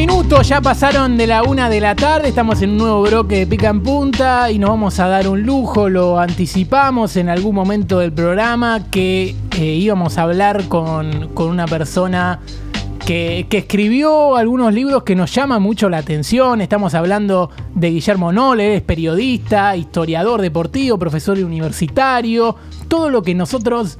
minutos 0.00 0.48
ya 0.48 0.62
pasaron 0.62 1.18
de 1.18 1.26
la 1.26 1.42
una 1.42 1.68
de 1.68 1.78
la 1.78 1.94
tarde, 1.94 2.28
estamos 2.28 2.62
en 2.62 2.70
un 2.70 2.78
nuevo 2.78 3.02
bloque 3.02 3.40
de 3.40 3.46
Pica 3.46 3.68
en 3.68 3.82
Punta 3.82 4.50
y 4.50 4.58
nos 4.58 4.70
vamos 4.70 4.98
a 4.98 5.08
dar 5.08 5.28
un 5.28 5.42
lujo, 5.42 5.90
lo 5.90 6.18
anticipamos 6.18 7.16
en 7.16 7.28
algún 7.28 7.54
momento 7.54 7.98
del 7.98 8.10
programa 8.10 8.86
que 8.90 9.36
eh, 9.58 9.62
íbamos 9.62 10.16
a 10.16 10.22
hablar 10.22 10.68
con, 10.68 11.28
con 11.34 11.50
una 11.50 11.66
persona 11.66 12.40
que, 13.04 13.46
que 13.50 13.58
escribió 13.58 14.36
algunos 14.36 14.72
libros 14.72 15.02
que 15.02 15.14
nos 15.14 15.34
llaman 15.34 15.60
mucho 15.60 15.90
la 15.90 15.98
atención, 15.98 16.62
estamos 16.62 16.94
hablando 16.94 17.50
de 17.74 17.90
Guillermo 17.90 18.32
Noller, 18.32 18.70
es 18.70 18.82
periodista, 18.82 19.76
historiador 19.76 20.40
deportivo, 20.40 20.98
profesor 20.98 21.38
universitario, 21.38 22.56
todo 22.88 23.10
lo 23.10 23.22
que 23.22 23.34
nosotros 23.34 23.98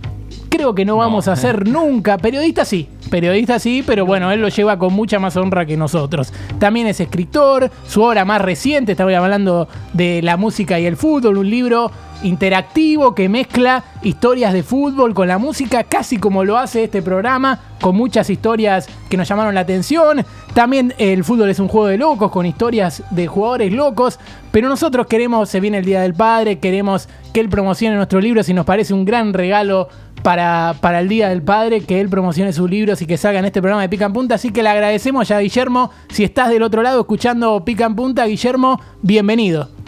creo 0.49 0.75
que 0.75 0.85
no 0.85 0.97
vamos 0.97 1.29
a 1.29 1.33
hacer 1.33 1.69
nunca, 1.69 2.19
periodista 2.19 2.65
sí, 2.65 2.89
Periodista 3.11 3.59
sí, 3.59 3.83
pero 3.85 4.07
bueno, 4.07 4.31
él 4.31 4.41
lo 4.41 4.49
lleva 4.49 4.79
con 4.79 4.93
mucha 4.93 5.19
más 5.19 5.37
honra 5.37 5.67
que 5.67 5.77
nosotros. 5.77 6.33
También 6.61 6.87
es 6.87 7.01
escritor, 7.01 7.69
su 7.87 8.03
obra 8.03 8.25
más 8.25 8.41
reciente, 8.41 8.93
estaba 8.93 9.15
hablando 9.17 9.69
de 9.93 10.23
la 10.23 10.37
música 10.37 10.79
y 10.79 10.87
el 10.87 10.97
fútbol, 10.97 11.39
un 11.39 11.51
libro 11.51 11.91
interactivo 12.23 13.15
que 13.15 13.29
mezcla 13.29 13.85
historias 14.03 14.53
de 14.53 14.63
fútbol 14.63 15.15
con 15.15 15.29
la 15.29 15.39
música, 15.39 15.85
casi 15.85 16.17
como 16.17 16.45
lo 16.45 16.59
hace 16.59 16.85
este 16.85 17.03
programa, 17.03 17.61
con 17.81 17.97
muchas 17.97 18.31
historias 18.31 18.89
que 19.09 19.17
nos 19.17 19.29
llamaron 19.29 19.55
la 19.55 19.61
atención. 19.63 20.25
También 20.55 20.95
el 20.99 21.25
fútbol 21.25 21.51
es 21.51 21.59
un 21.59 21.69
juego 21.69 21.87
de 21.87 21.99
locos, 21.99 22.31
con 22.31 22.47
historias 22.47 23.03
de 23.11 23.27
jugadores 23.27 23.73
locos, 23.73 24.19
pero 24.51 24.69
nosotros 24.69 25.07
queremos, 25.07 25.49
se 25.49 25.61
viene 25.61 25.79
el 25.79 25.85
Día 25.85 26.03
del 26.03 26.15
Padre, 26.15 26.59
queremos 26.59 27.09
que 27.33 27.41
él 27.41 27.49
promocione 27.49 27.97
nuestros 27.97 28.23
libros 28.23 28.49
y 28.49 28.55
nos 28.55 28.67
parece 28.67 28.95
un 28.95 29.05
gran 29.05 29.33
regalo 29.33 29.89
para, 30.23 30.75
para 30.81 31.01
el 31.01 31.09
Día 31.09 31.29
del 31.29 31.43
Padre, 31.43 31.81
que 31.81 32.01
él 32.01 32.09
promocione 32.09 32.53
sus 32.53 32.69
libros 32.69 33.01
y 33.03 33.07
que 33.07 33.17
salga 33.17 33.39
en 33.39 33.45
este 33.47 33.61
programa 33.61 33.83
de 33.83 33.89
Pica 33.89 34.07
en 34.07 34.13
Punta. 34.13 34.35
Así 34.35 34.51
que 34.51 34.63
le 34.63 34.69
agradecemos 34.69 35.29
ya 35.29 35.39
a 35.39 35.41
Guillermo. 35.41 35.91
Si 36.11 36.25
estás 36.25 36.51
del 36.51 36.63
otro 36.63 36.83
lado 36.83 37.01
escuchando 37.01 37.65
Pica 37.65 37.87
en 37.87 37.97
Punta, 37.97 38.27
Guillermo, 38.27 38.81
bienvenido. 39.03 39.80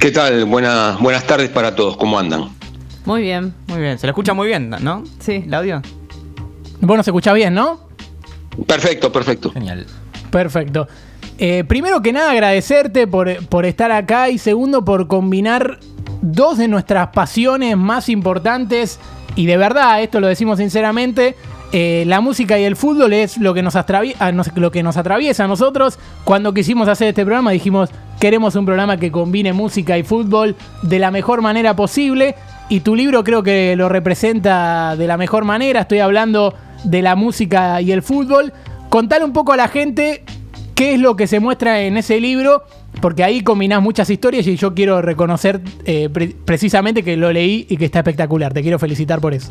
¿Qué 0.00 0.10
tal? 0.10 0.44
buenas 0.44 1.24
tardes 1.26 1.50
para 1.50 1.74
todos. 1.74 1.96
¿Cómo 1.96 2.18
andan? 2.18 2.50
Muy 3.04 3.22
bien. 3.22 3.54
Muy 3.66 3.80
bien. 3.80 3.98
Se 3.98 4.06
lo 4.06 4.10
escucha 4.10 4.34
muy 4.34 4.46
bien, 4.46 4.70
¿no? 4.80 5.04
Sí. 5.18 5.44
¿El 5.46 5.54
audio? 5.54 5.82
Bueno, 6.80 7.02
se 7.02 7.10
escucha 7.10 7.32
bien, 7.32 7.54
¿no? 7.54 7.80
Perfecto, 8.66 9.10
perfecto. 9.10 9.50
Genial. 9.50 9.86
Perfecto. 10.30 10.88
Eh, 11.38 11.64
primero 11.66 12.02
que 12.02 12.12
nada, 12.12 12.32
agradecerte 12.32 13.06
por, 13.06 13.46
por 13.46 13.64
estar 13.64 13.92
acá 13.92 14.28
y 14.28 14.38
segundo 14.38 14.84
por 14.84 15.06
combinar 15.06 15.78
dos 16.22 16.58
de 16.58 16.68
nuestras 16.68 17.08
pasiones 17.08 17.76
más 17.76 18.08
importantes, 18.08 18.98
y 19.36 19.46
de 19.46 19.56
verdad, 19.56 20.02
esto 20.02 20.18
lo 20.18 20.26
decimos 20.26 20.58
sinceramente, 20.58 21.36
eh, 21.72 22.04
la 22.06 22.20
música 22.20 22.58
y 22.58 22.64
el 22.64 22.76
fútbol 22.76 23.12
es 23.12 23.38
lo 23.38 23.52
que, 23.54 23.62
nos 23.62 23.76
atraviesa, 23.76 24.32
lo 24.56 24.70
que 24.70 24.82
nos 24.82 24.96
atraviesa 24.96 25.44
a 25.44 25.48
nosotros. 25.48 25.98
Cuando 26.24 26.54
quisimos 26.54 26.88
hacer 26.88 27.08
este 27.08 27.24
programa 27.24 27.50
dijimos, 27.50 27.90
queremos 28.18 28.54
un 28.56 28.66
programa 28.66 28.96
que 28.96 29.10
combine 29.10 29.52
música 29.52 29.98
y 29.98 30.02
fútbol 30.02 30.56
de 30.82 30.98
la 30.98 31.10
mejor 31.10 31.42
manera 31.42 31.76
posible. 31.76 32.34
Y 32.68 32.80
tu 32.80 32.94
libro 32.94 33.24
creo 33.24 33.42
que 33.42 33.76
lo 33.76 33.88
representa 33.88 34.96
de 34.96 35.06
la 35.06 35.16
mejor 35.16 35.44
manera. 35.44 35.80
Estoy 35.80 36.00
hablando 36.00 36.54
de 36.84 37.02
la 37.02 37.16
música 37.16 37.80
y 37.80 37.92
el 37.92 38.02
fútbol. 38.02 38.52
Contale 38.88 39.24
un 39.24 39.32
poco 39.32 39.52
a 39.52 39.56
la 39.56 39.68
gente 39.68 40.24
qué 40.74 40.94
es 40.94 41.00
lo 41.00 41.16
que 41.16 41.26
se 41.26 41.40
muestra 41.40 41.80
en 41.82 41.96
ese 41.96 42.20
libro 42.20 42.64
porque 43.00 43.24
ahí 43.24 43.42
combinás 43.42 43.82
muchas 43.82 44.10
historias 44.10 44.46
y 44.46 44.56
yo 44.56 44.74
quiero 44.74 45.00
reconocer 45.02 45.60
eh, 45.84 46.08
precisamente 46.44 47.02
que 47.02 47.16
lo 47.16 47.32
leí 47.32 47.66
y 47.68 47.76
que 47.76 47.84
está 47.84 48.00
espectacular. 48.00 48.52
Te 48.52 48.62
quiero 48.62 48.78
felicitar 48.78 49.20
por 49.20 49.34
eso. 49.34 49.48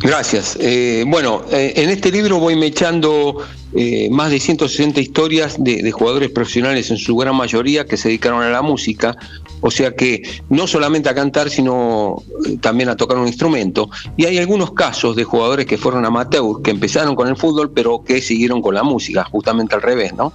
Gracias. 0.00 0.56
Eh, 0.60 1.04
bueno, 1.06 1.42
eh, 1.50 1.72
en 1.76 1.90
este 1.90 2.10
libro 2.10 2.38
voy 2.38 2.56
mechando 2.56 3.38
más 4.10 4.30
de 4.30 4.38
160 4.38 5.00
historias 5.00 5.56
de, 5.58 5.90
jugadores 5.90 6.30
profesionales, 6.30 6.92
en 6.92 6.96
su 6.96 7.16
gran 7.16 7.34
mayoría, 7.34 7.84
que 7.84 7.96
se 7.96 8.06
dedicaron 8.06 8.40
a 8.40 8.48
la 8.48 8.62
música. 8.62 9.16
O 9.62 9.70
sea 9.70 9.96
que 9.96 10.22
no 10.48 10.68
solamente 10.68 11.08
a 11.08 11.14
cantar, 11.14 11.50
sino 11.50 12.22
también 12.60 12.88
a 12.88 12.96
tocar 12.96 13.18
un 13.18 13.26
instrumento. 13.26 13.90
Y 14.16 14.26
hay 14.26 14.38
algunos 14.38 14.74
casos 14.74 15.16
de 15.16 15.24
jugadores 15.24 15.66
que 15.66 15.76
fueron 15.76 16.04
amateur, 16.04 16.62
que 16.62 16.70
empezaron 16.70 17.16
con 17.16 17.26
el 17.26 17.36
fútbol, 17.36 17.72
pero 17.72 18.04
que 18.04 18.22
siguieron 18.22 18.62
con 18.62 18.76
la 18.76 18.84
música, 18.84 19.24
justamente 19.24 19.74
al 19.74 19.82
revés, 19.82 20.14
¿no? 20.14 20.32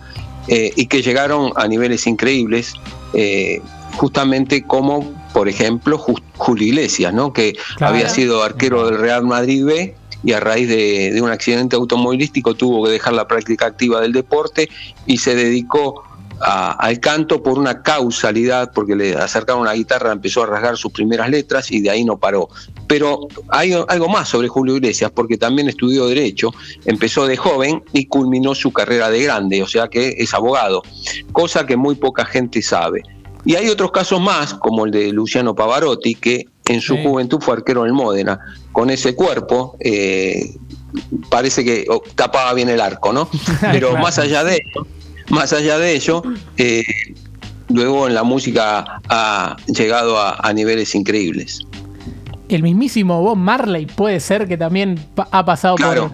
Eh, 0.51 0.73
y 0.75 0.87
que 0.87 1.03
llegaron 1.03 1.51
a 1.55 1.67
niveles 1.67 2.07
increíbles, 2.07 2.73
eh, 3.13 3.61
justamente 3.97 4.63
como, 4.63 5.13
por 5.39 5.47
ejemplo, 5.47 5.97
Julio 6.35 6.67
Iglesias, 6.67 7.13
¿no? 7.13 7.31
que 7.31 7.57
había 7.79 8.09
sido 8.09 8.43
arquero 8.43 8.85
del 8.85 8.99
Real 8.99 9.23
Madrid 9.23 9.63
B 9.63 9.95
y 10.21 10.33
a 10.33 10.41
raíz 10.41 10.67
de, 10.67 11.17
un 11.23 11.29
accidente 11.29 11.77
automovilístico 11.77 12.55
tuvo 12.55 12.83
que 12.83 12.91
dejar 12.91 13.13
la 13.13 13.25
práctica 13.25 13.67
activa 13.67 14.01
del 14.01 14.11
deporte 14.11 14.67
y 15.05 15.17
se 15.19 15.35
dedicó 15.35 16.03
al 16.41 16.99
canto 16.99 17.41
por 17.41 17.57
una 17.57 17.81
causalidad, 17.83 18.73
porque 18.73 18.97
le 18.97 19.15
acercaron 19.15 19.61
una 19.61 19.71
guitarra, 19.71 20.11
empezó 20.11 20.43
a 20.43 20.47
rasgar 20.47 20.75
sus 20.75 20.91
primeras 20.91 21.29
letras 21.29 21.71
y 21.71 21.79
de 21.79 21.89
ahí 21.89 22.03
no 22.03 22.17
paró. 22.17 22.49
Pero 22.87 23.29
hay 23.47 23.71
algo 23.87 24.09
más 24.09 24.27
sobre 24.27 24.49
Julio 24.49 24.75
Iglesias, 24.75 25.09
porque 25.15 25.37
también 25.37 25.69
estudió 25.69 26.05
Derecho, 26.07 26.51
empezó 26.83 27.27
de 27.27 27.37
joven 27.37 27.81
y 27.93 28.07
culminó 28.07 28.55
su 28.55 28.73
carrera 28.73 29.09
de 29.09 29.23
grande, 29.23 29.63
o 29.63 29.67
sea 29.67 29.87
que 29.87 30.15
es 30.17 30.33
abogado, 30.33 30.83
cosa 31.31 31.65
que 31.65 31.77
muy 31.77 31.95
poca 31.95 32.25
gente 32.25 32.61
sabe. 32.61 33.03
Y 33.45 33.55
hay 33.55 33.69
otros 33.69 33.91
casos 33.91 34.19
más, 34.19 34.53
como 34.53 34.85
el 34.85 34.91
de 34.91 35.11
Luciano 35.11 35.55
Pavarotti, 35.55 36.15
que 36.15 36.45
en 36.65 36.81
su 36.81 36.97
juventud 36.97 37.39
fue 37.41 37.55
arquero 37.55 37.81
en 37.81 37.87
el 37.87 37.93
Módena. 37.93 38.39
Con 38.71 38.89
ese 38.89 39.15
cuerpo, 39.15 39.75
eh, 39.79 40.55
parece 41.29 41.63
que 41.63 41.85
oh, 41.89 42.01
tapaba 42.15 42.53
bien 42.53 42.69
el 42.69 42.81
arco, 42.81 43.13
¿no? 43.13 43.29
Pero 43.61 43.97
más 43.97 44.19
allá 44.19 44.43
de 44.43 44.57
eso, 44.57 44.87
más 45.29 45.53
allá 45.53 45.77
de 45.79 45.93
ello, 45.93 46.21
eh, 46.57 46.83
luego 47.69 48.07
en 48.07 48.13
la 48.13 48.23
música 48.23 49.01
ha 49.09 49.55
llegado 49.67 50.19
a, 50.19 50.53
niveles 50.53 50.93
increíbles. 50.95 51.61
El 52.49 52.63
mismísimo 52.63 53.21
Bob 53.21 53.37
Marley 53.37 53.85
puede 53.85 54.19
ser 54.19 54.47
que 54.47 54.57
también 54.57 54.99
ha 55.31 55.45
pasado 55.45 55.75
por, 55.75 56.11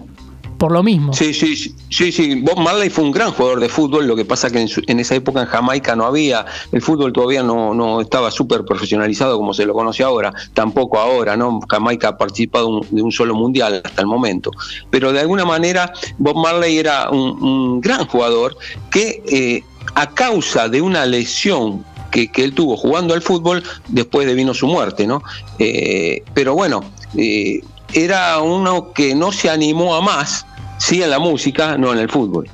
por 0.58 0.72
lo 0.72 0.82
mismo. 0.82 1.12
Sí, 1.12 1.34
sí, 1.34 1.56
sí, 1.90 2.12
sí. 2.12 2.40
Bob 2.40 2.58
Marley 2.58 2.90
fue 2.90 3.04
un 3.04 3.12
gran 3.12 3.32
jugador 3.32 3.60
de 3.60 3.68
fútbol. 3.68 4.06
Lo 4.06 4.16
que 4.16 4.24
pasa 4.24 4.50
que 4.50 4.66
en, 4.86 5.00
esa 5.00 5.14
época 5.14 5.40
en 5.42 5.46
Jamaica 5.46 5.96
no 5.96 6.04
había, 6.04 6.46
el 6.72 6.82
fútbol 6.82 7.12
todavía 7.12 7.42
no, 7.42 7.74
no 7.74 8.00
estaba 8.00 8.30
súper 8.30 8.64
profesionalizado 8.64 9.36
como 9.36 9.52
se 9.54 9.66
lo 9.66 9.74
conoce 9.74 10.02
ahora, 10.02 10.32
tampoco 10.54 10.98
ahora, 10.98 11.36
¿no? 11.36 11.60
Jamaica 11.68 12.08
ha 12.08 12.18
participado 12.18 12.80
de 12.90 13.02
un 13.02 13.12
solo 13.12 13.34
mundial 13.34 13.82
hasta 13.84 14.00
el 14.00 14.06
momento. 14.06 14.50
Pero 14.90 15.12
de 15.12 15.20
alguna 15.20 15.44
manera 15.44 15.92
Bob 16.18 16.36
Marley 16.36 16.78
era 16.78 17.10
un, 17.10 17.80
gran 17.80 18.06
jugador 18.06 18.56
que 18.90 19.22
eh, 19.26 19.62
a 19.94 20.10
causa 20.10 20.68
de 20.68 20.80
una 20.80 21.04
lesión 21.06 21.84
que, 22.10 22.30
él 22.36 22.54
tuvo 22.54 22.76
jugando 22.76 23.14
al 23.14 23.22
fútbol, 23.22 23.62
después 23.88 24.26
de 24.26 24.34
vino 24.34 24.54
su 24.54 24.66
muerte, 24.66 25.06
¿no? 25.06 25.22
Eh, 25.58 26.22
pero 26.32 26.54
bueno, 26.54 26.82
eh, 27.16 27.60
era 27.96 28.40
uno 28.40 28.92
que 28.92 29.14
no 29.14 29.32
se 29.32 29.48
animó 29.48 29.94
a 29.94 30.02
más, 30.02 30.46
sí 30.78 31.02
en 31.02 31.08
la 31.08 31.18
música, 31.18 31.78
no 31.78 31.92
en 31.94 31.98
el 31.98 32.10
fútbol. 32.10 32.46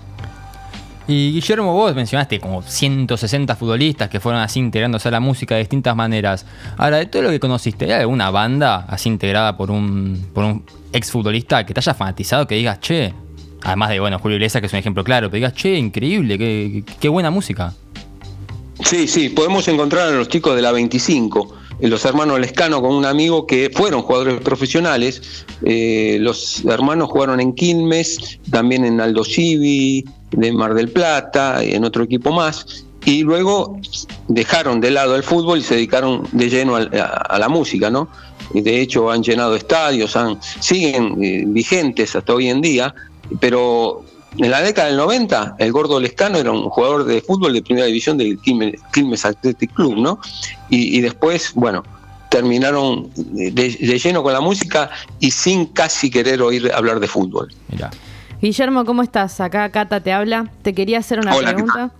Y 1.08 1.32
Guillermo, 1.32 1.72
vos 1.72 1.92
mencionaste 1.96 2.38
como 2.38 2.62
160 2.62 3.56
futbolistas 3.56 4.08
que 4.08 4.20
fueron 4.20 4.40
así 4.40 4.60
integrándose 4.60 5.08
a 5.08 5.10
la 5.10 5.18
música 5.18 5.56
de 5.56 5.62
distintas 5.62 5.96
maneras. 5.96 6.46
Ahora, 6.78 6.98
de 6.98 7.06
todo 7.06 7.22
lo 7.22 7.30
que 7.30 7.40
conociste, 7.40 7.86
¿hay 7.86 8.02
alguna 8.02 8.30
banda 8.30 8.86
así 8.88 9.08
integrada 9.08 9.56
por 9.56 9.72
un, 9.72 10.28
por 10.32 10.44
un 10.44 10.64
exfutbolista 10.92 11.66
que 11.66 11.74
te 11.74 11.80
haya 11.80 11.92
fanatizado, 11.92 12.46
que 12.46 12.54
digas, 12.54 12.78
che, 12.80 13.12
además 13.64 13.90
de, 13.90 13.98
bueno, 13.98 14.20
Julio 14.20 14.36
Iglesias, 14.36 14.60
que 14.60 14.68
es 14.68 14.72
un 14.72 14.78
ejemplo 14.78 15.02
claro, 15.02 15.28
pero 15.28 15.38
digas, 15.38 15.54
che, 15.54 15.76
increíble, 15.76 16.38
qué, 16.38 16.84
qué 17.00 17.08
buena 17.08 17.32
música? 17.32 17.74
Sí, 18.84 19.08
sí, 19.08 19.28
podemos 19.28 19.66
encontrar 19.66 20.06
a 20.06 20.10
los 20.12 20.28
chicos 20.28 20.54
de 20.54 20.62
la 20.62 20.70
25 20.70 21.61
los 21.88 22.04
hermanos 22.04 22.38
Lescano 22.38 22.80
con 22.80 22.94
un 22.94 23.04
amigo 23.04 23.46
que 23.46 23.70
fueron 23.74 24.02
jugadores 24.02 24.40
profesionales. 24.40 25.44
Eh, 25.64 26.18
los 26.20 26.64
hermanos 26.64 27.10
jugaron 27.10 27.40
en 27.40 27.54
Quilmes, 27.54 28.38
también 28.50 28.84
en 28.84 29.00
Aldo 29.00 29.24
Civi, 29.24 30.04
de 30.30 30.52
Mar 30.52 30.74
del 30.74 30.90
Plata, 30.90 31.62
en 31.62 31.84
otro 31.84 32.04
equipo 32.04 32.30
más. 32.30 32.84
Y 33.04 33.22
luego 33.22 33.80
dejaron 34.28 34.80
de 34.80 34.92
lado 34.92 35.16
el 35.16 35.24
fútbol 35.24 35.58
y 35.58 35.62
se 35.62 35.74
dedicaron 35.74 36.22
de 36.30 36.48
lleno 36.48 36.76
a, 36.76 37.38
la 37.38 37.48
música, 37.48 37.90
¿no? 37.90 38.08
Y 38.54 38.60
de 38.60 38.80
hecho 38.80 39.10
han 39.10 39.22
llenado 39.24 39.56
estadios, 39.56 40.14
han, 40.14 40.38
siguen 40.60 41.22
eh, 41.22 41.44
vigentes 41.46 42.14
hasta 42.14 42.32
hoy 42.32 42.48
en 42.48 42.60
día, 42.60 42.94
pero 43.40 44.04
en 44.38 44.50
la 44.50 44.62
década 44.62 44.88
del 44.88 44.96
90, 44.96 45.56
el 45.58 45.72
gordo 45.72 46.00
Lescano 46.00 46.38
era 46.38 46.52
un 46.52 46.68
jugador 46.70 47.04
de 47.04 47.20
fútbol 47.20 47.52
de 47.52 47.62
primera 47.62 47.86
división 47.86 48.16
del 48.16 48.38
Quilmes 48.40 49.24
Athletic 49.24 49.72
Club, 49.74 49.96
¿no? 49.96 50.18
Y, 50.70 51.00
después, 51.00 51.52
bueno, 51.54 51.82
terminaron 52.30 53.10
de, 53.14 53.70
lleno 53.70 54.22
con 54.22 54.32
la 54.32 54.40
música 54.40 54.90
y 55.20 55.30
sin 55.30 55.66
casi 55.66 56.10
querer 56.10 56.40
oír 56.40 56.70
hablar 56.74 56.98
de 56.98 57.08
fútbol. 57.08 57.52
Guillermo, 58.40 58.84
¿cómo 58.84 59.02
estás? 59.02 59.40
Acá 59.40 59.68
Cata 59.70 60.00
te 60.00 60.12
habla. 60.12 60.50
Te 60.62 60.74
quería 60.74 60.98
hacer 60.98 61.18
una 61.18 61.36
pregunta. 61.36 61.90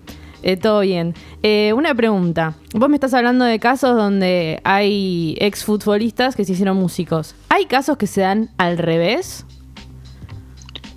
Eh, 0.43 0.57
todo 0.57 0.81
bien. 0.81 1.15
Eh, 1.43 1.73
una 1.77 1.95
pregunta. 1.95 2.55
Vos 2.73 2.89
me 2.89 2.97
estás 2.97 3.15
hablando 3.15 3.45
de 3.45 3.61
casos 3.61 3.95
donde 3.97 4.61
hay 4.65 5.37
exfutbolistas 5.39 6.35
que 6.35 6.45
se 6.45 6.53
hicieron 6.53 6.79
músicos. 6.79 7.37
¿Hay 7.49 7.67
casos 7.67 7.97
que 7.97 8.07
se 8.07 8.23
dan 8.23 8.51
al 8.59 8.79
revés? 8.79 9.45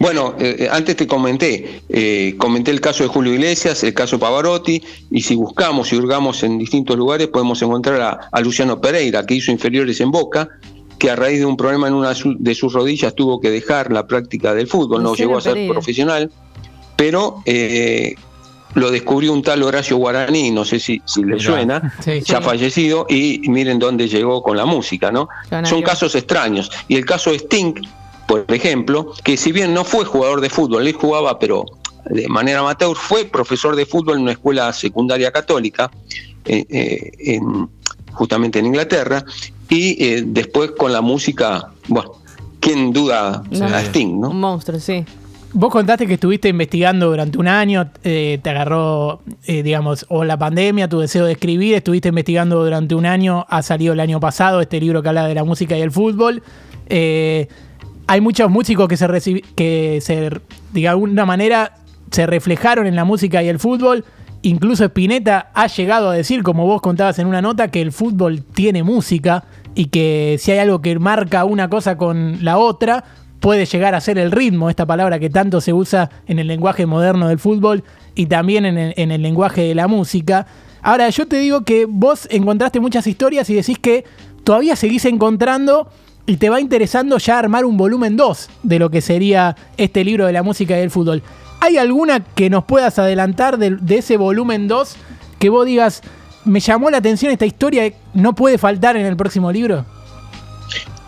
Bueno, 0.05 0.35
eh, 0.37 0.55
eh, 0.59 0.69
antes 0.71 0.95
te 0.97 1.07
comenté, 1.07 1.81
eh, 1.89 2.35
comenté 2.37 2.69
el 2.69 2.79
caso 2.79 3.01
de 3.01 3.09
Julio 3.09 3.33
Iglesias, 3.33 3.83
el 3.83 3.95
caso 3.95 4.19
Pavarotti, 4.19 4.79
y 5.09 5.21
si 5.21 5.33
buscamos 5.33 5.91
y 5.91 5.95
hurgamos 5.95 6.43
en 6.43 6.59
distintos 6.59 6.95
lugares 6.95 7.27
podemos 7.29 7.59
encontrar 7.63 8.29
a, 8.31 8.41
Luciano 8.41 8.79
Pereira, 8.79 9.25
que 9.25 9.33
hizo 9.33 9.51
inferiores 9.51 9.99
en 10.01 10.11
Boca, 10.11 10.47
que 10.99 11.09
a 11.09 11.15
raíz 11.15 11.39
de 11.39 11.47
un 11.47 11.57
problema 11.57 11.87
en 11.87 11.95
una 11.95 12.13
de 12.13 12.53
sus 12.53 12.73
rodillas 12.73 13.15
tuvo 13.15 13.41
que 13.41 13.49
dejar 13.49 13.91
la 13.91 14.05
práctica 14.05 14.53
del 14.53 14.67
fútbol, 14.67 15.01
no 15.01 15.15
llegó 15.15 15.39
a 15.39 15.41
ser 15.41 15.67
profesional, 15.67 16.29
pero 16.95 17.41
lo 18.75 18.91
descubrió 18.91 19.33
un 19.33 19.41
tal 19.41 19.63
Horacio 19.63 19.97
Guaraní, 19.97 20.51
no 20.51 20.65
sé 20.65 20.79
si, 20.79 21.01
le 21.23 21.39
suena, 21.39 21.95
ya 22.23 22.41
fallecido, 22.41 23.07
y 23.09 23.41
miren 23.47 23.79
dónde 23.79 24.07
llegó 24.07 24.43
con 24.43 24.55
la 24.55 24.65
música, 24.67 25.11
¿no? 25.11 25.27
Son 25.63 25.81
casos 25.81 26.13
extraños. 26.13 26.69
Y 26.87 26.95
el 26.95 27.05
caso 27.05 27.31
de 27.31 27.37
Sting, 27.37 27.73
por 28.27 28.45
ejemplo, 28.49 29.13
que 29.23 29.37
si 29.37 29.51
bien 29.51 29.73
no 29.73 29.83
fue 29.83 30.05
jugador 30.05 30.41
de 30.41 30.49
fútbol, 30.49 30.87
él 30.87 30.93
jugaba, 30.93 31.37
pero 31.39 31.65
de 32.09 32.27
manera 32.27 32.59
amateur, 32.59 32.95
fue 32.95 33.25
profesor 33.25 33.75
de 33.75 33.85
fútbol 33.85 34.17
en 34.17 34.23
una 34.23 34.31
escuela 34.33 34.71
secundaria 34.73 35.31
católica, 35.31 35.91
eh, 36.45 36.65
eh, 36.69 37.39
justamente 38.11 38.59
en 38.59 38.67
Inglaterra, 38.67 39.25
y 39.69 40.03
eh, 40.03 40.23
después 40.25 40.71
con 40.71 40.91
la 40.91 41.01
música, 41.01 41.71
bueno, 41.87 42.13
¿quién 42.59 42.93
duda 42.93 43.43
a 43.61 43.81
Sting, 43.81 44.19
no? 44.19 44.29
Un 44.29 44.39
monstruo, 44.39 44.79
sí. 44.79 45.03
Vos 45.53 45.71
contaste 45.71 46.05
que 46.05 46.15
estuviste 46.15 46.49
investigando 46.49 47.07
durante 47.07 47.37
un 47.37 47.47
año, 47.47 47.89
te 48.01 48.41
agarró, 48.43 49.21
digamos, 49.47 50.05
o 50.09 50.25
la 50.25 50.37
pandemia, 50.37 50.89
tu 50.89 50.99
deseo 50.99 51.25
de 51.25 51.31
escribir, 51.31 51.75
estuviste 51.75 52.09
investigando 52.09 52.61
durante 52.61 52.93
un 52.93 53.05
año, 53.05 53.45
ha 53.47 53.61
salido 53.61 53.93
el 53.93 54.01
año 54.01 54.19
pasado 54.19 54.59
este 54.59 54.81
libro 54.81 55.01
que 55.01 55.07
habla 55.07 55.25
de 55.27 55.33
la 55.33 55.45
música 55.45 55.77
y 55.77 55.81
el 55.81 55.91
fútbol 55.91 56.43
hay 58.07 58.21
muchos 58.21 58.49
músicos 58.49 58.87
que 58.87 58.97
se 58.97 59.41
que 59.55 59.99
se, 60.01 60.29
de 60.73 60.87
alguna 60.87 61.25
manera 61.25 61.77
se 62.11 62.25
reflejaron 62.25 62.87
en 62.87 62.95
la 62.95 63.03
música 63.03 63.41
y 63.43 63.49
el 63.49 63.59
fútbol. 63.59 64.05
Incluso 64.41 64.85
Spinetta 64.85 65.49
ha 65.53 65.67
llegado 65.67 66.09
a 66.11 66.13
decir, 66.13 66.43
como 66.43 66.65
vos 66.65 66.81
contabas 66.81 67.17
en 67.17 67.27
una 67.27 67.41
nota, 67.41 67.69
que 67.69 67.81
el 67.81 67.91
fútbol 67.91 68.43
tiene 68.43 68.83
música 68.83 69.43
y 69.73 69.85
que 69.85 70.37
si 70.39 70.51
hay 70.51 70.59
algo 70.59 70.81
que 70.81 70.97
marca 70.99 71.45
una 71.45 71.67
cosa 71.67 71.97
con 71.97 72.43
la 72.43 72.57
otra, 72.59 73.03
puede 73.39 73.65
llegar 73.65 73.95
a 73.95 74.01
ser 74.01 74.19
el 74.19 74.31
ritmo, 74.31 74.69
esta 74.69 74.85
palabra 74.85 75.19
que 75.19 75.29
tanto 75.29 75.61
se 75.61 75.73
usa 75.73 76.11
en 76.27 76.37
el 76.37 76.47
lenguaje 76.47 76.85
moderno 76.85 77.27
del 77.27 77.39
fútbol 77.39 77.83
y 78.13 78.27
también 78.27 78.65
en 78.65 78.77
el, 78.77 78.93
en 78.97 79.11
el 79.11 79.23
lenguaje 79.23 79.61
de 79.61 79.75
la 79.75 79.87
música. 79.87 80.45
Ahora, 80.83 81.09
yo 81.09 81.27
te 81.27 81.37
digo 81.39 81.63
que 81.63 81.85
vos 81.85 82.27
encontraste 82.29 82.79
muchas 82.79 83.07
historias 83.07 83.49
y 83.49 83.55
decís 83.55 83.79
que 83.79 84.05
todavía 84.43 84.75
seguís 84.75 85.05
encontrando 85.05 85.89
y 86.25 86.37
te 86.37 86.49
va 86.49 86.59
interesando 86.59 87.17
ya 87.17 87.37
armar 87.37 87.65
un 87.65 87.77
volumen 87.77 88.17
2 88.17 88.49
de 88.63 88.79
lo 88.79 88.89
que 88.89 89.01
sería 89.01 89.55
este 89.77 90.03
libro 90.03 90.25
de 90.25 90.33
la 90.33 90.43
música 90.43 90.75
y 90.75 90.79
del 90.79 90.91
fútbol. 90.91 91.21
¿Hay 91.61 91.77
alguna 91.77 92.19
que 92.19 92.49
nos 92.49 92.65
puedas 92.65 92.99
adelantar 92.99 93.57
de, 93.57 93.77
ese 93.95 94.17
volumen 94.17 94.67
2 94.67 94.95
que 95.39 95.49
vos 95.49 95.65
digas, 95.65 96.01
me 96.43 96.59
llamó 96.59 96.89
la 96.89 96.97
atención 96.97 97.31
esta 97.31 97.45
historia, 97.45 97.91
no 98.13 98.33
puede 98.33 98.57
faltar 98.57 98.97
en 98.97 99.05
el 99.05 99.15
próximo 99.15 99.51
libro? 99.51 99.85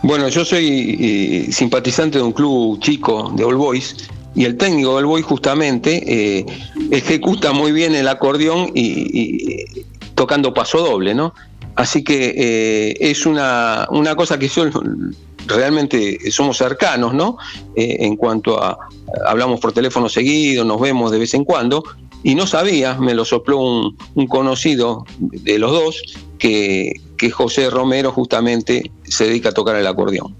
Bueno, 0.03 0.29
yo 0.29 0.45
soy 0.45 0.97
eh, 0.99 1.51
simpatizante 1.51 2.19
de 2.19 2.23
un 2.23 2.31
club 2.31 2.79
chico 2.79 3.31
de 3.35 3.43
All 3.43 3.55
Boys 3.55 4.09
y 4.35 4.45
el 4.45 4.55
técnico 4.55 4.91
de 4.91 4.95
All 4.97 5.05
Boys 5.05 5.25
justamente 5.25 6.03
eh, 6.39 6.45
ejecuta 6.91 7.51
muy 7.53 7.71
bien 7.71 7.95
el 7.95 8.07
acordeón 8.07 8.71
y, 8.75 9.65
tocando 10.13 10.53
paso 10.53 10.79
doble, 10.79 11.13
¿no? 11.13 11.33
Así 11.77 12.03
que 12.03 12.33
eh, 12.35 12.97
es 12.99 13.27
una, 13.27 13.87
una, 13.91 14.15
cosa 14.15 14.39
que 14.39 14.49
son, 14.49 15.15
realmente 15.45 16.17
somos 16.31 16.57
cercanos, 16.57 17.13
¿no? 17.13 17.37
Eh, 17.75 17.97
en 17.99 18.15
cuanto 18.15 18.61
a, 18.61 18.79
hablamos 19.27 19.59
por 19.59 19.73
teléfono 19.73 20.09
seguido, 20.09 20.65
nos 20.65 20.81
vemos 20.81 21.11
de 21.11 21.19
vez 21.19 21.35
en 21.35 21.45
cuando, 21.45 21.83
y 22.23 22.33
no 22.33 22.47
sabía, 22.47 22.95
me 22.95 23.13
lo 23.13 23.25
sopló 23.25 23.59
un, 23.59 24.27
conocido 24.27 25.05
de 25.19 25.59
los 25.59 25.71
dos, 25.71 26.01
que, 26.39 26.93
que 27.15 27.29
José 27.29 27.69
Romero 27.69 28.11
justamente 28.11 28.91
se 29.03 29.25
dedica 29.25 29.49
a 29.49 29.51
tocar 29.51 29.75
el 29.75 29.85
acordeón. 29.85 30.35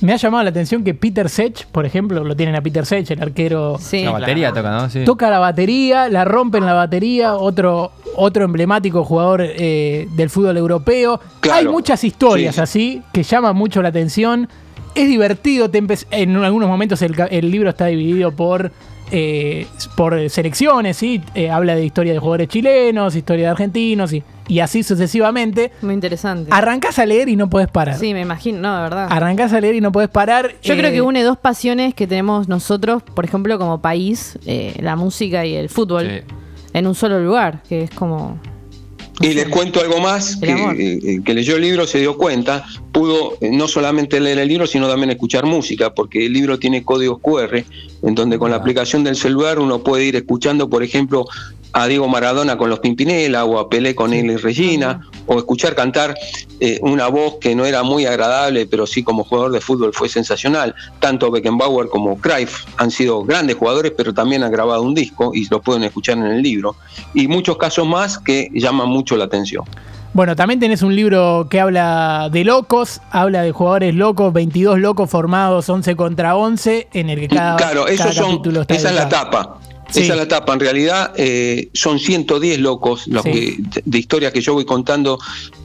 Me 0.00 0.12
ha 0.14 0.16
llamado 0.16 0.44
la 0.44 0.50
atención 0.50 0.82
que 0.82 0.94
Peter 0.94 1.28
Sech, 1.28 1.66
por 1.66 1.84
ejemplo, 1.84 2.24
lo 2.24 2.36
tienen 2.36 2.54
a 2.54 2.62
Peter 2.62 2.86
Sech, 2.86 3.10
el 3.10 3.20
arquero. 3.20 3.76
Sí. 3.80 4.04
La 4.04 4.12
batería 4.12 4.52
toca, 4.52 4.70
¿no? 4.70 4.88
Sí. 4.88 5.04
Toca 5.04 5.28
la 5.28 5.40
batería, 5.40 6.08
la 6.08 6.24
rompe 6.24 6.58
en 6.58 6.66
la 6.66 6.74
batería, 6.74 7.34
otro, 7.34 7.90
otro 8.18 8.44
emblemático 8.44 9.04
jugador 9.04 9.42
eh, 9.42 10.08
del 10.16 10.28
fútbol 10.28 10.56
europeo. 10.56 11.20
Hay 11.50 11.66
muchas 11.66 12.04
historias 12.04 12.58
así 12.58 13.02
que 13.12 13.22
llaman 13.22 13.56
mucho 13.56 13.80
la 13.80 13.88
atención. 13.88 14.48
Es 14.94 15.08
divertido, 15.08 15.70
en 16.10 16.36
algunos 16.36 16.68
momentos 16.68 17.00
el, 17.02 17.50
libro 17.50 17.70
está 17.70 17.86
dividido 17.86 18.32
por 18.32 18.72
eh, 19.10 19.66
por 19.96 20.28
selecciones, 20.28 20.96
¿sí? 20.96 21.22
Eh, 21.34 21.50
habla 21.50 21.74
de 21.74 21.84
historia 21.84 22.12
de 22.12 22.18
jugadores 22.18 22.48
chilenos, 22.48 23.14
historia 23.14 23.46
de 23.46 23.50
argentinos 23.52 24.12
y 24.12 24.22
y 24.48 24.60
así 24.60 24.82
sucesivamente. 24.82 25.70
Muy 25.82 25.94
interesante. 25.94 26.50
Arrancás 26.52 26.98
a 26.98 27.06
leer 27.06 27.28
y 27.28 27.36
no 27.36 27.48
puedes 27.48 27.68
parar. 27.68 27.96
Sí, 27.98 28.14
me 28.14 28.22
imagino, 28.22 28.60
no, 28.60 28.76
de 28.76 28.82
verdad. 28.82 29.06
Arrancás 29.10 29.52
a 29.52 29.60
leer 29.60 29.76
y 29.76 29.80
no 29.80 29.92
puedes 29.92 30.10
parar. 30.10 30.54
Yo 30.62 30.76
creo 30.76 30.90
que 30.90 30.96
eh, 30.96 31.02
une 31.02 31.22
dos 31.22 31.36
pasiones 31.36 31.94
que 31.94 32.06
tenemos 32.06 32.48
nosotros, 32.48 33.02
por 33.02 33.24
ejemplo, 33.24 33.58
como 33.58 33.80
país, 33.80 34.38
eh, 34.46 34.74
la 34.80 34.96
música 34.96 35.44
y 35.44 35.54
el 35.54 35.68
fútbol, 35.68 36.24
en 36.72 36.86
un 36.86 36.94
solo 36.94 37.20
lugar, 37.20 37.62
que 37.68 37.82
es 37.82 37.90
como... 37.90 38.38
Y 39.20 39.34
les 39.34 39.48
cuento 39.48 39.80
algo 39.80 40.00
más, 40.00 40.36
que, 40.36 40.52
eh, 40.52 41.20
que, 41.24 41.34
leyó 41.34 41.56
el 41.56 41.62
libro 41.62 41.88
se 41.88 41.98
dio 41.98 42.16
cuenta, 42.16 42.64
pudo 42.98 43.38
no 43.40 43.68
solamente 43.68 44.18
leer 44.18 44.40
el 44.40 44.48
libro, 44.48 44.66
sino 44.66 44.88
también 44.88 45.10
escuchar 45.10 45.46
música, 45.46 45.94
porque 45.94 46.26
el 46.26 46.32
libro 46.32 46.58
tiene 46.58 46.82
códigos 46.82 47.20
QR, 47.20 47.64
en 48.02 48.14
donde 48.16 48.40
con 48.40 48.50
la 48.50 48.56
aplicación 48.56 49.04
del 49.04 49.14
celular 49.14 49.60
uno 49.60 49.84
puede 49.84 50.04
ir 50.04 50.16
escuchando, 50.16 50.68
por 50.68 50.82
ejemplo, 50.82 51.24
a 51.72 51.86
Diego 51.86 52.08
Maradona 52.08 52.58
con 52.58 52.70
los 52.70 52.80
Pimpinela 52.80 53.44
o 53.44 53.60
a 53.60 53.68
Pelé 53.68 53.94
con 53.94 54.12
él 54.12 54.32
y 54.32 54.36
Regina, 54.36 55.08
o 55.26 55.38
escuchar 55.38 55.76
cantar 55.76 56.16
eh, 56.58 56.80
una 56.82 57.06
voz 57.06 57.36
que 57.40 57.54
no 57.54 57.66
era 57.66 57.84
muy 57.84 58.04
agradable, 58.04 58.66
pero 58.66 58.84
sí 58.84 59.04
como 59.04 59.22
jugador 59.22 59.52
de 59.52 59.60
fútbol 59.60 59.92
fue 59.94 60.08
sensacional. 60.08 60.74
Tanto 60.98 61.30
Beckenbauer 61.30 61.88
como 61.88 62.18
Cruyff 62.18 62.64
han 62.78 62.90
sido 62.90 63.22
grandes 63.22 63.54
jugadores, 63.54 63.92
pero 63.96 64.12
también 64.12 64.42
han 64.42 64.50
grabado 64.50 64.82
un 64.82 64.94
disco 64.94 65.30
y 65.32 65.46
lo 65.48 65.62
pueden 65.62 65.84
escuchar 65.84 66.18
en 66.18 66.24
el 66.24 66.42
libro. 66.42 66.74
Y 67.14 67.28
muchos 67.28 67.56
casos 67.58 67.86
más 67.86 68.18
que 68.18 68.50
llaman 68.52 68.88
mucho 68.88 69.16
la 69.16 69.26
atención. 69.26 69.64
Bueno, 70.18 70.34
también 70.34 70.58
tenés 70.58 70.82
un 70.82 70.96
libro 70.96 71.46
que 71.48 71.60
habla 71.60 72.28
de 72.32 72.42
locos, 72.42 73.00
habla 73.12 73.42
de 73.42 73.52
jugadores 73.52 73.94
locos, 73.94 74.32
22 74.32 74.80
locos 74.80 75.08
formados 75.08 75.68
11 75.68 75.94
contra 75.94 76.34
11, 76.34 76.88
en 76.92 77.08
el 77.08 77.20
que 77.20 77.28
cada, 77.28 77.54
claro, 77.54 77.86
esos 77.86 78.16
son, 78.16 78.42
esa 78.66 78.88
es 78.88 78.96
la 78.96 79.08
tapa. 79.08 79.60
Esa 79.88 80.00
es 80.00 80.16
la 80.16 80.24
etapa. 80.24 80.54
En 80.54 80.58
realidad 80.58 81.12
eh, 81.16 81.68
son 81.72 82.00
110 82.00 82.58
locos 82.58 83.06
los 83.06 83.22
que, 83.22 83.58
de 83.84 83.98
historias 83.98 84.32
que 84.32 84.40
yo 84.40 84.54
voy 84.54 84.64
contando 84.64 85.20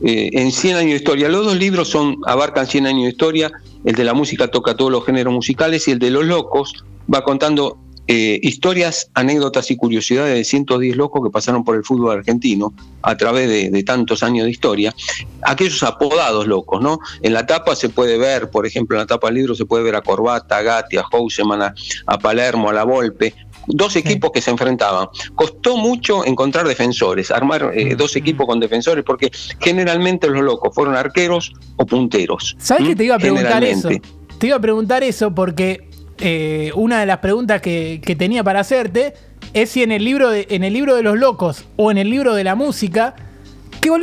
eh, 0.05 0.29
en 0.33 0.51
100 0.51 0.75
años 0.75 0.91
de 0.91 0.98
historia. 0.98 1.29
Los 1.29 1.45
dos 1.48 1.57
libros 1.57 1.89
son 1.89 2.17
abarcan 2.27 2.67
100 2.67 2.86
años 2.86 3.03
de 3.05 3.10
historia. 3.10 3.51
El 3.83 3.95
de 3.95 4.03
la 4.03 4.13
música 4.13 4.50
toca 4.50 4.77
todos 4.77 4.91
los 4.91 5.03
géneros 5.03 5.33
musicales 5.33 5.88
y 5.88 5.91
el 5.93 5.98
de 5.98 6.12
los 6.12 6.25
locos 6.25 6.86
va 7.12 7.24
contando 7.24 7.79
eh, 8.07 8.39
historias, 8.43 9.10
anécdotas 9.13 9.72
y 9.72 9.77
curiosidades 9.77 10.36
de 10.36 10.43
110 10.43 10.95
locos 10.98 11.24
que 11.24 11.31
pasaron 11.31 11.63
por 11.63 11.75
el 11.75 11.83
fútbol 11.83 12.17
argentino 12.17 12.74
a 13.01 13.15
través 13.15 13.50
de, 13.50 13.83
tantos 13.83 14.24
años 14.24 14.45
de 14.45 14.51
historia. 14.51 14.93
Aquellos 15.41 15.83
apodados 15.83 16.48
locos, 16.48 16.81
¿no? 16.81 17.00
En 17.22 17.33
la 17.33 17.45
tapa 17.45 17.75
se 17.75 17.89
puede 17.89 18.17
ver, 18.17 18.50
por 18.50 18.65
ejemplo, 18.65 18.98
en 18.98 19.01
la 19.01 19.07
tapa 19.07 19.27
del 19.27 19.36
libro 19.36 19.55
se 19.55 19.65
puede 19.65 19.83
ver 19.83 19.95
a 19.95 20.01
Corbata, 20.01 20.57
a 20.57 20.62
Gatti, 20.62 20.98
a 20.98 21.03
Houseman, 21.03 21.62
a, 21.62 21.74
a 22.07 22.19
Palermo, 22.19 22.69
a 22.69 22.74
La 22.74 22.83
Volpe, 22.83 23.33
dos 23.67 23.95
equipos 23.95 24.31
que 24.31 24.41
se 24.41 24.51
enfrentaban. 24.51 25.07
Costó 25.36 25.77
mucho 25.77 26.25
encontrar 26.25 26.67
defensores, 26.67 27.31
armar 27.31 27.72
eh, 27.74 27.93
mm. 27.93 27.98
dos 27.98 28.15
equipos 28.15 28.48
con 28.48 28.60
defensores, 28.60 29.03
porque 29.03 29.31
generalmente 29.60 30.27
los 30.27 30.41
locos 30.41 30.74
fueron 30.74 30.95
arqueros 30.95 31.53
o 31.77 31.86
punteros. 31.86 32.55
¿Sabes 32.60 32.89
qué 32.89 32.95
te 32.95 33.05
iba 33.05 33.15
a 33.15 33.19
preguntar 33.19 33.63
eso? 33.63 33.89
Te 34.38 34.48
iba 34.48 34.57
a 34.57 34.62
preguntar 34.62 35.03
eso 35.03 35.33
porque 35.33 35.92
eh, 36.25 36.72
una 36.75 37.01
de 37.01 37.06
las 37.06 37.18
preguntas 37.18 37.62
que, 37.62 38.00
tenía 38.18 38.46
para 38.46 38.62
hacerte 38.62 39.13
es 39.53 39.72
si 39.72 39.84
en 39.84 39.92
el 39.92 40.06
libro 40.06 40.30
de, 40.30 40.48
en 40.51 40.63
el 40.63 40.72
libro 40.72 40.96
de 40.96 41.03
los 41.03 41.18
locos 41.18 41.65
o 41.75 41.92
en 41.92 41.98
el 41.98 42.10
libro 42.10 42.34
de 42.34 42.46
la 42.46 42.56
música. 42.56 43.13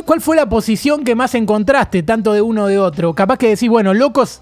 ¿Cuál 0.05 0.21
fue 0.21 0.35
la 0.35 0.47
posición 0.47 1.03
que 1.03 1.15
más 1.15 1.33
encontraste, 1.33 2.03
tanto 2.03 2.33
de 2.33 2.41
uno 2.41 2.65
o 2.65 2.67
de 2.67 2.77
otro? 2.77 3.15
Capaz 3.15 3.37
que 3.37 3.47
decís, 3.49 3.67
bueno, 3.67 3.95
locos 3.95 4.39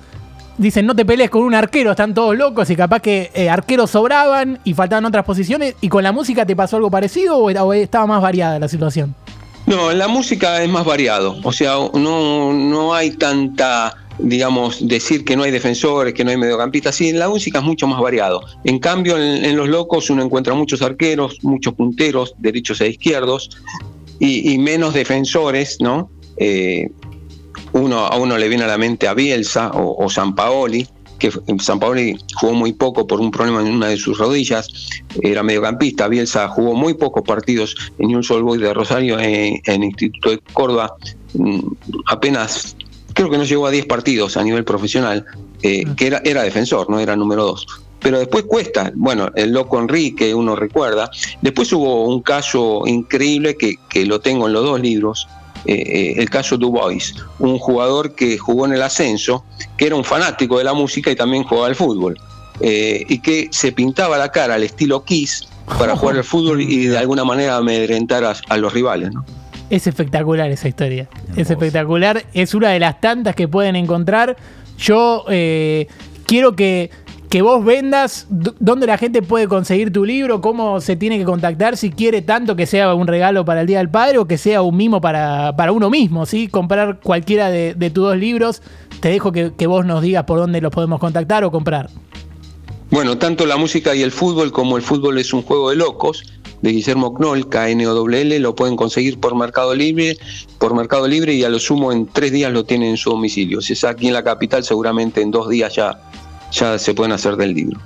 dicen 0.58 0.86
no 0.86 0.94
te 0.94 1.06
pelees 1.06 1.30
con 1.30 1.44
un 1.44 1.56
arquero, 1.56 1.92
están 1.92 2.14
todos 2.14 2.36
locos 2.36 2.70
y 2.70 2.76
capaz 2.76 3.00
que 3.00 3.32
eh, 3.34 3.50
arqueros 3.50 3.92
sobraban 3.92 4.60
y 4.66 4.74
faltaban 4.74 5.06
otras 5.06 5.24
posiciones. 5.24 5.76
¿Y 5.80 5.88
con 5.88 6.04
la 6.04 6.12
música 6.12 6.46
te 6.46 6.58
pasó 6.58 6.76
algo 6.76 6.92
parecido 6.92 7.38
o, 7.38 7.74
estaba 7.74 8.06
más 8.06 8.22
variada 8.22 8.60
la 8.60 8.68
situación? 8.68 9.16
No, 9.68 9.94
la 9.94 10.10
música 10.10 10.62
es 10.62 10.70
más 10.70 10.84
variado. 10.84 11.38
O 11.44 11.54
sea, 11.54 11.76
no, 11.94 12.52
no 12.52 12.94
hay 12.94 13.12
tanta, 13.12 13.96
digamos, 14.20 14.88
decir 14.88 15.24
que 15.24 15.36
no 15.36 15.44
hay 15.44 15.52
defensores, 15.52 16.14
que 16.14 16.24
no 16.24 16.32
hay 16.32 16.38
mediocampistas. 16.38 16.96
Sí, 16.96 17.10
en 17.10 17.20
la 17.20 17.30
música 17.30 17.60
es 17.60 17.64
mucho 17.64 17.88
más 17.88 18.00
variado. 18.02 18.42
En 18.64 18.80
cambio, 18.80 19.18
en, 19.18 19.56
los 19.56 19.70
locos 19.70 20.10
uno 20.10 20.24
encuentra 20.24 20.54
muchos 20.54 20.82
arqueros, 20.82 21.40
muchos 21.44 21.74
punteros, 21.74 22.36
derechos 22.38 22.82
e 22.82 22.90
izquierdos, 22.90 23.50
y, 24.20 24.58
menos 24.58 24.94
defensores, 24.94 25.78
¿no? 25.80 26.10
Eh, 26.38 26.90
uno, 27.72 28.00
a 28.00 28.18
uno 28.18 28.38
le 28.38 28.50
viene 28.50 28.66
a 28.66 28.68
la 28.68 28.78
mente 28.78 29.08
a 29.08 29.14
Bielsa 29.14 29.72
o, 29.74 30.10
San 30.10 30.36
Paoli, 30.36 30.86
que 31.20 31.32
San 31.60 31.80
Paoli 31.80 32.18
jugó 32.36 32.54
muy 32.54 32.74
poco 32.74 33.08
por 33.08 33.22
un 33.22 33.32
problema 33.32 33.62
en 33.62 33.68
una 33.68 33.88
de 33.88 33.98
sus 33.98 34.18
rodillas, 34.18 34.68
era 35.22 35.44
mediocampista, 35.44 36.08
Bielsa 36.08 36.50
jugó 36.50 36.74
muy 36.74 36.96
pocos 36.96 37.24
partidos 37.24 37.76
en 38.00 38.16
un 38.16 38.24
Boys 38.44 38.62
de 38.62 38.74
Rosario 38.74 39.20
en, 39.20 39.62
el 39.64 39.84
Instituto 39.84 40.32
de 40.32 40.40
Córdoba, 40.54 40.96
mm, 41.34 41.60
apenas 42.08 42.76
creo 43.20 43.30
que 43.30 43.38
no 43.38 43.44
llegó 43.44 43.68
a 43.68 43.72
10 43.72 43.86
partidos 43.86 44.38
a 44.38 44.44
nivel 44.44 44.64
profesional, 44.64 45.26
eh, 45.62 45.84
que 45.98 46.08
era, 46.08 46.22
era 46.24 46.42
defensor, 46.44 46.90
no 46.90 47.00
era 47.00 47.18
número 47.18 47.44
2 47.44 47.68
pero 48.02 48.18
después 48.18 48.46
cuesta. 48.46 48.94
Bueno, 48.96 49.30
el 49.36 49.52
loco 49.52 49.78
Enrique, 49.78 50.34
uno 50.34 50.56
recuerda. 50.56 51.12
Después 51.42 51.74
hubo 51.74 52.06
un 52.06 52.22
caso 52.22 52.84
increíble 52.86 53.58
que, 53.58 53.76
que 53.90 54.06
lo 54.06 54.22
tengo 54.22 54.48
en 54.48 54.54
los 54.54 54.64
dos 54.64 54.80
libros, 54.80 55.28
eh, 55.66 55.74
eh, 55.74 56.14
el 56.18 56.30
caso 56.30 56.58
Dubois, 56.58 57.14
un 57.40 57.60
jugador 57.60 58.16
que 58.16 58.38
jugó 58.38 58.66
en 58.66 58.74
el 58.74 58.82
ascenso, 58.82 59.44
que 59.78 59.88
era 59.88 59.96
un 59.96 60.06
fanático 60.06 60.58
de 60.58 60.64
la 60.64 60.74
música 60.74 61.12
y 61.12 61.16
también 61.18 61.44
jugaba 61.44 61.68
al 61.68 61.76
fútbol, 61.76 62.18
eh, 62.62 63.06
y 63.10 63.20
que 63.20 63.50
se 63.52 63.74
pintaba 63.74 64.18
la 64.18 64.32
cara 64.32 64.56
al 64.56 64.64
estilo 64.64 65.04
Kiss 65.04 65.50
para 65.78 65.98
jugar 65.98 66.16
al 66.16 66.24
fútbol 66.24 66.62
y 66.62 66.88
de 66.88 66.98
alguna 67.04 67.26
manera 67.26 67.58
amedrentar 67.58 68.24
a, 68.24 68.58
los 68.58 68.74
rivales. 68.74 69.12
Es 69.70 69.88
espectacular 69.88 70.50
esa 70.50 70.68
historia, 70.68 71.08
es 71.36 71.50
espectacular, 71.50 72.26
es 72.34 72.54
una 72.54 72.70
de 72.70 72.80
las 72.80 73.00
tantas 73.02 73.36
que 73.36 73.48
pueden 73.48 73.76
encontrar. 73.76 74.36
Yo 74.78 75.26
quiero 76.26 76.56
que 76.56 76.90
que 77.30 77.44
vos 77.44 77.64
vendas, 77.64 78.26
dónde 78.30 78.88
la 78.88 78.98
gente 78.98 79.22
puede 79.22 79.48
conseguir 79.48 79.94
tu 79.94 80.04
libro, 80.04 80.42
cómo 80.42 80.82
se 80.82 80.96
tiene 80.96 81.20
que 81.20 81.26
contactar, 81.26 81.78
si 81.78 81.92
quiere 81.92 82.24
tanto 82.24 82.56
que 82.56 82.66
sea 82.66 82.96
un 82.96 83.06
regalo 83.06 83.46
para 83.46 83.62
el 83.62 83.68
Día 83.68 83.78
del 83.78 83.90
Padre 83.90 84.18
o 84.18 84.26
que 84.26 84.40
sea 84.40 84.64
un 84.64 84.76
mimo 84.76 85.00
para, 85.00 85.54
uno 85.72 85.92
mismo, 85.92 86.26
¿sí? 86.26 86.48
Comprar 86.48 87.00
cualquiera 87.02 87.52
de, 87.52 87.76
tus 87.92 88.04
dos 88.04 88.18
libros, 88.18 88.64
te 89.00 89.10
dejo 89.10 89.32
que, 89.32 89.68
vos 89.68 89.86
nos 89.86 90.02
digas 90.02 90.24
por 90.24 90.40
dónde 90.40 90.60
los 90.60 90.72
podemos 90.72 91.00
contactar 91.00 91.44
o 91.44 91.52
comprar. 91.52 91.92
Bueno, 92.90 93.20
tanto 93.20 93.46
la 93.46 93.58
música 93.58 93.94
y 93.94 94.02
el 94.02 94.12
fútbol 94.12 94.52
como 94.52 94.76
el 94.76 94.82
fútbol 94.82 95.20
es 95.20 95.32
un 95.32 95.44
juego 95.44 95.70
de 95.70 95.76
locos 95.76 96.24
de 96.62 96.72
Guillermo 96.72 97.14
Knoll, 97.14 97.48
KNOWL, 97.48 98.40
lo 98.40 98.56
pueden 98.56 98.76
conseguir 98.76 99.20
por 99.20 99.36
Mercado 99.36 99.74
Libre, 99.76 100.18
por 100.58 100.76
Mercado 100.76 101.08
Libre 101.08 101.34
y 101.34 101.44
a 101.44 101.50
lo 101.50 101.60
sumo 101.60 101.92
en 101.92 102.08
tres 102.08 102.32
días 102.32 102.52
lo 102.52 102.66
tienen 102.66 102.90
en 102.90 102.98
su 102.98 103.10
domicilio. 103.12 103.62
Si 103.62 103.74
es 103.74 103.84
aquí 103.84 104.08
en 104.08 104.14
la 104.14 104.24
capital, 104.24 104.64
seguramente 104.64 105.22
en 105.22 105.32
dos 105.32 105.50
días 105.50 105.76
ya 105.76 106.00
ya 106.52 106.78
se 106.78 106.94
pueden 106.94 107.12
hacer 107.12 107.36
del 107.36 107.54
libro. 107.54 107.80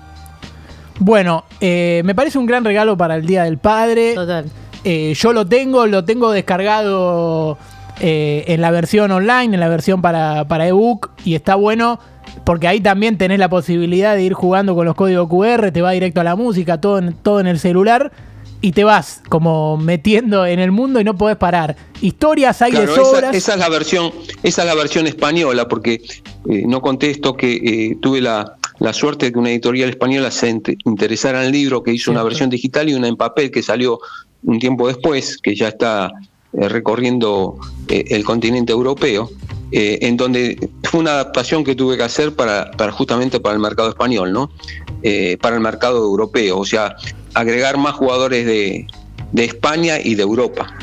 Bueno, 0.99 1.45
eh, 1.59 2.01
me 2.05 2.15
parece 2.15 2.37
un 2.37 2.45
gran 2.45 2.63
regalo 2.63 2.97
para 2.97 3.15
el 3.15 3.25
Día 3.25 3.43
del 3.43 3.57
Padre. 3.57 4.13
Total. 4.13 4.45
Eh, 4.83 5.13
yo 5.15 5.33
lo 5.33 5.45
tengo, 5.45 5.87
lo 5.87 6.05
tengo 6.05 6.31
descargado 6.31 7.57
eh, 7.99 8.43
en 8.47 8.61
la 8.61 8.71
versión 8.71 9.11
online, 9.11 9.55
en 9.55 9.59
la 9.59 9.69
versión 9.69 10.01
para, 10.01 10.47
para 10.47 10.67
ebook, 10.67 11.11
y 11.23 11.35
está 11.35 11.55
bueno 11.55 11.99
porque 12.45 12.67
ahí 12.67 12.81
también 12.81 13.17
tenés 13.17 13.39
la 13.39 13.49
posibilidad 13.49 14.15
de 14.15 14.23
ir 14.23 14.33
jugando 14.33 14.75
con 14.75 14.85
los 14.85 14.95
códigos 14.95 15.29
QR, 15.29 15.71
te 15.71 15.81
va 15.81 15.91
directo 15.91 16.19
a 16.19 16.23
la 16.23 16.35
música, 16.35 16.81
todo 16.81 16.97
en, 16.97 17.13
todo 17.13 17.39
en 17.39 17.47
el 17.47 17.59
celular 17.59 18.11
y 18.63 18.71
te 18.71 18.85
vas 18.85 19.21
como 19.27 19.75
metiendo 19.75 20.45
en 20.45 20.57
el 20.57 20.71
mundo 20.71 21.01
y 21.01 21.03
no 21.03 21.17
podés 21.17 21.35
parar. 21.35 21.75
Historias 21.99 22.61
hay 22.61 22.71
de 22.71 22.87
sobras. 22.87 23.35
Esa, 23.35 23.55
es 23.55 23.59
la 23.59 23.67
versión, 23.67 24.13
esa 24.41 24.61
es 24.61 24.67
la 24.67 24.73
versión 24.73 25.05
española, 25.05 25.67
porque 25.67 25.95
eh, 26.49 26.63
no 26.65 26.81
contesto 26.81 27.35
que 27.35 27.55
eh, 27.55 27.97
tuve 28.01 28.21
la, 28.21 28.55
suerte 28.93 29.25
de 29.25 29.33
que 29.33 29.39
una 29.39 29.49
editorial 29.49 29.89
española 29.89 30.31
se 30.31 30.61
interesara 30.85 31.41
en 31.41 31.47
el 31.47 31.51
libro, 31.51 31.83
que 31.83 31.91
hizo 31.91 32.09
una 32.09 32.23
versión 32.23 32.49
digital 32.49 32.87
y 32.87 32.93
una 32.93 33.09
en 33.09 33.17
papel 33.17 33.51
que 33.51 33.61
salió 33.61 33.99
un 34.45 34.59
tiempo 34.59 34.87
después, 34.87 35.39
que 35.39 35.55
ya 35.55 35.67
está 35.67 36.09
eh, 36.53 36.69
recorriendo 36.69 37.57
el 37.89 38.23
continente 38.23 38.71
europeo. 38.71 39.29
en 39.73 40.15
donde 40.15 40.69
fue 40.83 41.01
una 41.01 41.11
adaptación 41.11 41.65
que 41.65 41.75
tuve 41.75 41.97
que 41.97 42.03
hacer 42.03 42.33
para, 42.33 42.71
para 42.77 42.93
justamente 42.93 43.41
para 43.41 43.55
el 43.55 43.59
mercado 43.59 43.89
español, 43.89 44.31
¿no? 44.31 44.51
para 45.41 45.55
el 45.55 45.61
mercado 45.61 45.97
europeo. 45.97 46.59
O 46.59 46.65
sea, 46.65 46.95
agregar 47.33 47.77
más 47.77 47.93
jugadores 47.93 48.45
de, 48.45 48.87
España 49.35 49.99
y 49.99 50.15
de 50.15 50.23
Europa. 50.23 50.73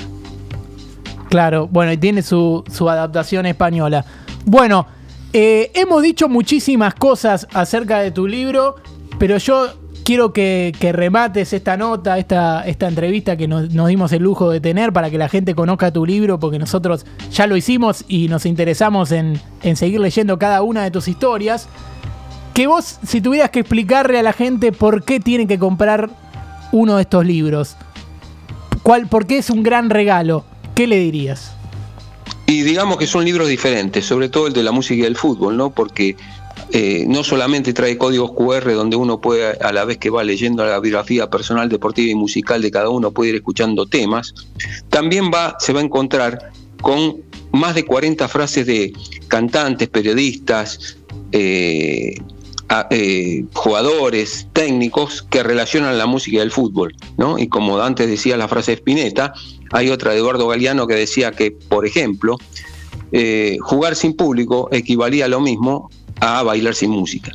Claro, 1.29 1.69
bueno, 1.69 1.93
y 1.93 1.97
tiene 1.97 2.23
su, 2.23 2.65
adaptación 2.89 3.47
española. 3.47 4.05
Bueno, 4.45 4.87
eh, 5.33 5.71
hemos 5.75 6.03
dicho 6.03 6.29
muchísimas 6.29 6.95
cosas 6.95 7.47
acerca 7.53 8.01
de 8.01 8.11
tu 8.11 8.27
libro, 8.27 8.77
pero 9.19 9.39
yo 9.39 9.69
quiero 10.05 10.33
que, 10.33 10.75
remates 10.93 11.53
esta 11.53 11.77
nota, 11.77 12.19
esta, 12.19 12.67
esta 12.67 12.89
entrevista 12.89 13.37
que 13.37 13.47
nos, 13.47 13.69
dimos 13.69 14.13
el 14.13 14.23
lujo 14.23 14.51
de 14.51 14.61
tener 14.61 14.93
para 14.93 15.11
que 15.11 15.19
la 15.19 15.29
gente 15.29 15.55
conozca 15.55 15.93
tu 15.93 16.05
libro, 16.05 16.41
porque 16.41 16.59
nosotros 16.59 17.07
ya 17.31 17.47
lo 17.47 17.57
hicimos 17.57 18.05
y 18.09 18.27
nos 18.27 18.45
interesamos 18.45 19.13
en, 19.13 19.41
en 19.63 19.77
seguir 19.77 20.01
leyendo 20.01 20.39
cada 20.39 20.63
una 20.63 20.83
de 20.83 20.91
tus 20.91 21.07
historias. 21.07 21.69
Que 22.55 22.67
vos, 22.67 22.99
si 23.07 23.21
tuvieras 23.21 23.51
que 23.51 23.61
explicarle 23.61 24.19
a 24.19 24.25
la 24.25 24.33
gente 24.33 24.73
por 24.73 25.05
qué 25.05 25.21
tienen 25.21 25.47
que 25.47 25.61
comprar 25.61 26.11
uno 26.73 26.97
de 26.97 27.03
estos 27.03 27.25
libros, 27.25 27.77
¿cuál, 28.83 29.09
¿por 29.09 29.27
qué 29.27 29.39
es 29.39 29.51
un 29.51 29.63
gran 29.63 29.91
regalo? 29.91 30.45
¿Qué 30.75 30.87
le 30.87 30.99
dirías? 30.99 31.53
Y 32.47 32.63
digamos 32.63 32.99
que 32.99 33.07
son 33.07 33.25
libros 33.25 33.49
diferentes, 33.49 34.05
sobre 34.05 34.29
todo 34.29 34.49
el 34.49 34.53
de 34.53 34.63
la 34.63 34.73
música 34.73 35.03
y 35.03 35.07
el 35.07 35.17
fútbol, 35.17 35.57
¿no? 35.57 35.71
Porque 35.71 36.17
eh, 36.73 37.05
no 37.07 37.25
solamente 37.25 37.73
trae 37.73 37.97
códigos 37.97 38.33
QR 38.33 38.75
donde 38.75 38.97
uno 38.97 39.21
puede, 39.21 39.59
a 39.59 39.73
la 39.73 39.85
vez 39.85 39.99
que 39.99 40.11
va 40.11 40.23
leyendo 40.23 40.65
la 40.65 40.79
biografía 40.81 41.29
personal, 41.29 41.69
deportiva 41.69 42.11
y 42.11 42.15
musical 42.15 42.63
de 42.63 42.71
cada 42.71 42.89
uno, 42.89 43.11
puede 43.11 43.31
ir 43.31 43.37
escuchando 43.37 43.87
temas, 43.87 44.35
también 44.89 45.31
va, 45.33 45.57
se 45.59 45.73
va 45.73 45.81
a 45.81 45.85
encontrar 45.85 46.51
con 46.81 47.17
más 47.53 47.75
de 47.75 47.85
40 47.85 48.29
frases 48.29 48.67
de 48.67 48.93
cantantes, 49.29 49.89
periodistas, 49.89 50.97
eh, 51.33 52.15
eh, 52.91 53.45
jugadores, 53.53 54.47
técnicos 54.53 55.23
que 55.23 55.43
relacionan 55.43 55.99
la 55.99 56.07
música 56.07 56.37
y 56.37 56.41
el 56.41 56.53
fútbol, 56.53 56.95
¿no? 57.17 57.39
Y 57.39 57.49
como 57.49 57.81
antes 57.81 58.09
decía 58.09 58.37
la 58.37 58.47
frase 58.47 58.75
Spinetta, 58.75 59.33
hay 59.73 59.91
otra 59.91 60.13
de 60.13 60.19
Eduardo 60.19 60.47
Galeano 60.47 60.87
que 60.87 60.95
decía 60.95 61.33
que, 61.33 61.51
por 61.51 61.85
ejemplo, 61.85 62.39
eh, 63.13 63.57
jugar 63.61 63.97
sin 63.97 64.15
público 64.15 64.69
equivalía 64.71 65.25
a 65.25 65.29
lo 65.29 65.41
mismo 65.41 65.91
a 66.21 66.43
bailar 66.43 66.75
sin 66.75 66.91
música. 66.91 67.33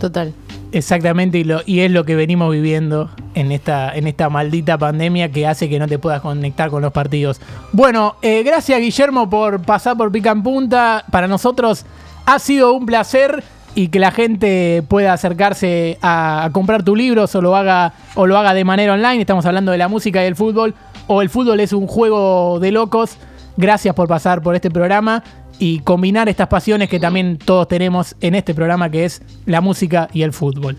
Total. 0.00 0.34
Exactamente, 0.72 1.38
y, 1.38 1.44
lo, 1.44 1.60
y, 1.64 1.80
es 1.80 1.92
lo 1.92 2.04
que 2.04 2.16
venimos 2.16 2.50
viviendo 2.50 3.08
en 3.34 3.52
esta, 3.52 3.94
en 3.94 4.08
esta 4.08 4.28
maldita 4.28 4.76
pandemia 4.76 5.30
que 5.30 5.46
hace 5.46 5.68
que 5.68 5.78
no 5.78 5.86
te 5.86 6.00
puedas 6.00 6.20
conectar 6.20 6.68
con 6.70 6.82
los 6.82 6.92
partidos. 6.92 7.40
Bueno, 7.70 8.16
eh, 8.20 8.42
gracias 8.42 8.80
Guillermo 8.80 9.30
por 9.30 9.62
pasar 9.62 9.96
por 9.96 10.10
Pica 10.10 10.32
en 10.32 10.42
Punta. 10.42 11.04
Para 11.12 11.28
nosotros 11.28 11.84
ha 12.26 12.40
sido 12.40 12.72
un 12.72 12.86
placer 12.86 13.44
y 13.74 13.88
que 13.88 13.98
la 13.98 14.10
gente 14.10 14.82
pueda 14.88 15.12
acercarse 15.12 15.98
a, 16.02 16.48
comprar 16.52 16.82
tu 16.82 16.94
libro 16.94 17.24
o 17.32 17.40
lo 17.40 17.56
haga 17.56 17.94
o 18.14 18.26
lo 18.26 18.38
haga 18.38 18.54
de 18.54 18.64
manera 18.64 18.94
online. 18.94 19.20
Estamos 19.20 19.46
hablando 19.46 19.72
de 19.72 19.78
la 19.78 19.88
música 19.88 20.22
y 20.22 20.26
el 20.26 20.36
fútbol 20.36 20.74
o 21.06 21.22
el 21.22 21.30
fútbol 21.30 21.60
es 21.60 21.72
un 21.72 21.86
juego 21.86 22.58
de 22.60 22.72
locos. 22.72 23.16
Gracias 23.56 23.94
por 23.94 24.08
pasar 24.08 24.42
por 24.42 24.54
este 24.54 24.70
programa 24.70 25.22
y 25.58 25.80
combinar 25.80 26.28
estas 26.28 26.48
pasiones 26.48 26.88
que 26.88 26.98
también 26.98 27.38
todos 27.38 27.68
tenemos 27.68 28.16
en 28.20 28.34
este 28.34 28.54
programa 28.54 28.90
que 28.90 29.04
es 29.04 29.22
la 29.46 29.60
música 29.60 30.08
y 30.12 30.22
el 30.22 30.32
fútbol. 30.32 30.76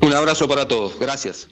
Un 0.00 0.14
abrazo 0.14 0.48
para 0.48 0.66
todos. 0.66 0.98
Gracias. 0.98 1.48